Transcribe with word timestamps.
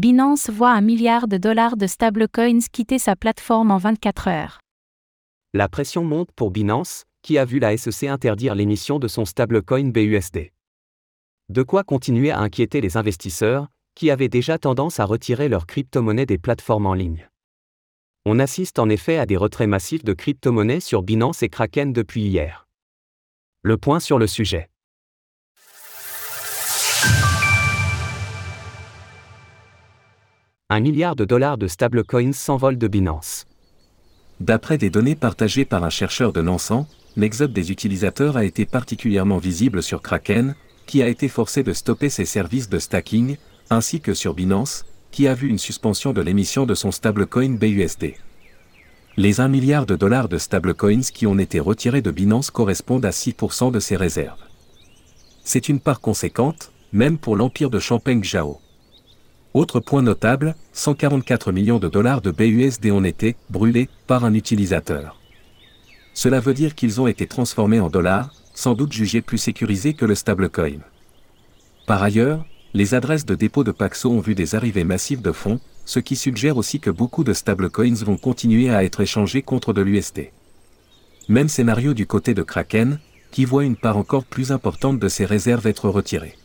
Binance 0.00 0.48
voit 0.48 0.72
un 0.72 0.80
milliard 0.80 1.28
de 1.28 1.36
dollars 1.36 1.76
de 1.76 1.86
stablecoins 1.86 2.60
quitter 2.72 2.98
sa 2.98 3.16
plateforme 3.16 3.70
en 3.70 3.76
24 3.76 4.28
heures. 4.28 4.58
La 5.52 5.68
pression 5.68 6.04
monte 6.04 6.32
pour 6.32 6.50
Binance, 6.50 7.04
qui 7.20 7.36
a 7.36 7.44
vu 7.44 7.58
la 7.58 7.76
SEC 7.76 8.08
interdire 8.08 8.54
l'émission 8.54 8.98
de 8.98 9.08
son 9.08 9.26
stablecoin 9.26 9.90
BUSD. 9.90 10.52
De 11.50 11.62
quoi 11.62 11.84
continuer 11.84 12.30
à 12.30 12.38
inquiéter 12.38 12.80
les 12.80 12.96
investisseurs, 12.96 13.68
qui 13.94 14.10
avaient 14.10 14.30
déjà 14.30 14.56
tendance 14.56 15.00
à 15.00 15.04
retirer 15.04 15.50
leurs 15.50 15.66
crypto-monnaies 15.66 16.24
des 16.24 16.38
plateformes 16.38 16.86
en 16.86 16.94
ligne. 16.94 17.28
On 18.24 18.38
assiste 18.38 18.78
en 18.78 18.88
effet 18.88 19.18
à 19.18 19.26
des 19.26 19.36
retraits 19.36 19.68
massifs 19.68 20.02
de 20.02 20.14
crypto-monnaies 20.14 20.80
sur 20.80 21.02
Binance 21.02 21.42
et 21.42 21.50
Kraken 21.50 21.92
depuis 21.92 22.22
hier. 22.22 22.66
Le 23.60 23.76
point 23.76 24.00
sur 24.00 24.18
le 24.18 24.26
sujet. 24.26 24.70
Un 30.72 30.78
milliard 30.78 31.16
de 31.16 31.24
dollars 31.24 31.58
de 31.58 31.66
stablecoins 31.66 32.32
s'envolent 32.32 32.78
de 32.78 32.86
Binance. 32.86 33.44
D'après 34.38 34.78
des 34.78 34.88
données 34.88 35.16
partagées 35.16 35.64
par 35.64 35.82
un 35.82 35.90
chercheur 35.90 36.32
de 36.32 36.42
Nansan, 36.42 36.86
l'exode 37.16 37.52
des 37.52 37.72
utilisateurs 37.72 38.36
a 38.36 38.44
été 38.44 38.66
particulièrement 38.66 39.38
visible 39.38 39.82
sur 39.82 40.00
Kraken, 40.00 40.54
qui 40.86 41.02
a 41.02 41.08
été 41.08 41.26
forcé 41.26 41.64
de 41.64 41.72
stopper 41.72 42.08
ses 42.08 42.24
services 42.24 42.68
de 42.68 42.78
stacking, 42.78 43.36
ainsi 43.68 44.00
que 44.00 44.14
sur 44.14 44.32
Binance, 44.32 44.86
qui 45.10 45.26
a 45.26 45.34
vu 45.34 45.48
une 45.48 45.58
suspension 45.58 46.12
de 46.12 46.20
l'émission 46.20 46.66
de 46.66 46.76
son 46.76 46.92
stablecoin 46.92 47.56
BUSD. 47.56 48.14
Les 49.16 49.40
1 49.40 49.48
milliard 49.48 49.86
de 49.86 49.96
dollars 49.96 50.28
de 50.28 50.38
stablecoins 50.38 51.10
qui 51.12 51.26
ont 51.26 51.40
été 51.40 51.58
retirés 51.58 52.00
de 52.00 52.12
Binance 52.12 52.52
correspondent 52.52 53.06
à 53.06 53.10
6% 53.10 53.72
de 53.72 53.80
ses 53.80 53.96
réserves. 53.96 54.38
C'est 55.42 55.68
une 55.68 55.80
part 55.80 56.00
conséquente, 56.00 56.70
même 56.92 57.18
pour 57.18 57.34
l'empire 57.34 57.70
de 57.70 57.80
Champagne 57.80 58.22
Zhao. 58.22 58.60
Autre 59.52 59.80
point 59.80 60.02
notable, 60.02 60.54
144 60.74 61.50
millions 61.50 61.80
de 61.80 61.88
dollars 61.88 62.20
de 62.20 62.30
BUSD 62.30 62.92
ont 62.92 63.02
été 63.02 63.34
brûlés 63.50 63.88
par 64.06 64.24
un 64.24 64.34
utilisateur. 64.34 65.18
Cela 66.14 66.38
veut 66.38 66.54
dire 66.54 66.76
qu'ils 66.76 67.00
ont 67.00 67.08
été 67.08 67.26
transformés 67.26 67.80
en 67.80 67.90
dollars, 67.90 68.32
sans 68.54 68.74
doute 68.74 68.92
jugés 68.92 69.22
plus 69.22 69.38
sécurisés 69.38 69.94
que 69.94 70.04
le 70.04 70.14
stablecoin. 70.14 70.78
Par 71.88 72.00
ailleurs, 72.00 72.46
les 72.74 72.94
adresses 72.94 73.26
de 73.26 73.34
dépôt 73.34 73.64
de 73.64 73.72
Paxo 73.72 74.10
ont 74.10 74.20
vu 74.20 74.36
des 74.36 74.54
arrivées 74.54 74.84
massives 74.84 75.22
de 75.22 75.32
fonds, 75.32 75.58
ce 75.84 75.98
qui 75.98 76.14
suggère 76.14 76.56
aussi 76.56 76.78
que 76.78 76.90
beaucoup 76.90 77.24
de 77.24 77.32
stablecoins 77.32 78.04
vont 78.04 78.16
continuer 78.16 78.70
à 78.70 78.84
être 78.84 79.00
échangés 79.00 79.42
contre 79.42 79.72
de 79.72 79.82
l'USD. 79.82 80.30
Même 81.28 81.48
scénario 81.48 81.92
du 81.92 82.06
côté 82.06 82.34
de 82.34 82.44
Kraken, 82.44 83.00
qui 83.32 83.44
voit 83.44 83.64
une 83.64 83.76
part 83.76 83.96
encore 83.96 84.24
plus 84.24 84.52
importante 84.52 85.00
de 85.00 85.08
ses 85.08 85.24
réserves 85.24 85.66
être 85.66 85.88
retirée. 85.88 86.36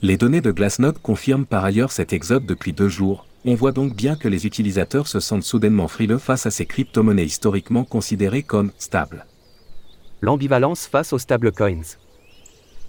Les 0.00 0.16
données 0.16 0.40
de 0.40 0.52
Glassnode 0.52 0.98
confirment 1.02 1.44
par 1.44 1.64
ailleurs 1.64 1.90
cet 1.90 2.12
exode 2.12 2.46
depuis 2.46 2.72
deux 2.72 2.88
jours, 2.88 3.26
on 3.44 3.56
voit 3.56 3.72
donc 3.72 3.96
bien 3.96 4.14
que 4.14 4.28
les 4.28 4.46
utilisateurs 4.46 5.08
se 5.08 5.18
sentent 5.18 5.42
soudainement 5.42 5.88
frileux 5.88 6.18
face 6.18 6.46
à 6.46 6.52
ces 6.52 6.66
crypto-monnaies 6.66 7.24
historiquement 7.24 7.82
considérées 7.82 8.44
comme 8.44 8.70
stables. 8.78 9.26
L'ambivalence 10.20 10.86
face 10.86 11.12
aux 11.12 11.18
stablecoins. 11.18 11.96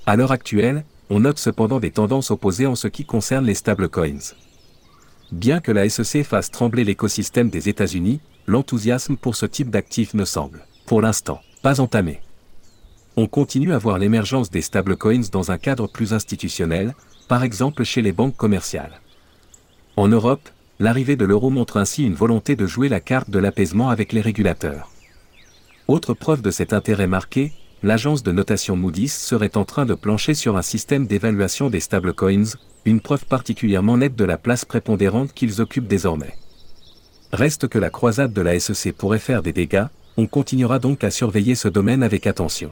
À 0.05 0.15
l'heure 0.17 0.31
actuelle, 0.31 0.85
on 1.09 1.21
note 1.21 1.39
cependant 1.39 1.79
des 1.79 1.89
tendances 1.89 2.29
opposées 2.29 2.67
en 2.67 2.75
ce 2.75 2.87
qui 2.87 3.05
concerne 3.05 3.45
les 3.45 3.55
stablecoins. 3.55 4.35
Bien 5.31 5.61
que 5.61 5.71
la 5.71 5.89
SEC 5.89 6.23
fasse 6.23 6.51
trembler 6.51 6.83
l'écosystème 6.83 7.49
des 7.49 7.69
États-Unis, 7.69 8.19
l'enthousiasme 8.45 9.17
pour 9.17 9.35
ce 9.35 9.47
type 9.47 9.71
d'actifs 9.71 10.13
ne 10.13 10.25
semble, 10.25 10.63
pour 10.85 11.01
l'instant, 11.01 11.41
pas 11.63 11.81
entamé 11.81 12.21
on 13.17 13.27
continue 13.27 13.73
à 13.73 13.77
voir 13.77 13.97
l'émergence 13.97 14.49
des 14.49 14.61
stablecoins 14.61 15.29
dans 15.31 15.51
un 15.51 15.57
cadre 15.57 15.87
plus 15.87 16.13
institutionnel, 16.13 16.95
par 17.27 17.43
exemple 17.43 17.83
chez 17.83 18.01
les 18.01 18.11
banques 18.11 18.37
commerciales. 18.37 19.01
En 19.97 20.07
Europe, 20.07 20.49
l'arrivée 20.79 21.15
de 21.15 21.25
l'euro 21.25 21.49
montre 21.49 21.77
ainsi 21.77 22.05
une 22.05 22.13
volonté 22.13 22.55
de 22.55 22.65
jouer 22.65 22.89
la 22.89 22.99
carte 22.99 23.29
de 23.29 23.39
l'apaisement 23.39 23.89
avec 23.89 24.13
les 24.13 24.21
régulateurs. 24.21 24.89
Autre 25.87 26.13
preuve 26.13 26.41
de 26.41 26.51
cet 26.51 26.71
intérêt 26.71 27.07
marqué, 27.07 27.51
l'agence 27.83 28.23
de 28.23 28.31
notation 28.31 28.75
Moody's 28.75 29.17
serait 29.17 29.57
en 29.57 29.65
train 29.65 29.85
de 29.85 29.93
plancher 29.93 30.33
sur 30.33 30.55
un 30.55 30.61
système 30.61 31.07
d'évaluation 31.07 31.69
des 31.69 31.79
stablecoins, 31.79 32.55
une 32.85 33.01
preuve 33.01 33.25
particulièrement 33.25 33.97
nette 33.97 34.15
de 34.15 34.25
la 34.25 34.37
place 34.37 34.65
prépondérante 34.65 35.33
qu'ils 35.33 35.61
occupent 35.61 35.87
désormais. 35.87 36.35
Reste 37.31 37.67
que 37.67 37.79
la 37.79 37.89
croisade 37.89 38.33
de 38.33 38.41
la 38.41 38.59
SEC 38.59 38.95
pourrait 38.95 39.19
faire 39.19 39.43
des 39.43 39.53
dégâts, 39.53 39.85
on 40.17 40.27
continuera 40.27 40.79
donc 40.79 41.03
à 41.03 41.11
surveiller 41.11 41.55
ce 41.55 41.67
domaine 41.67 42.03
avec 42.03 42.27
attention. 42.27 42.71